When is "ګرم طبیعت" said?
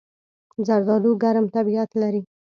1.23-1.89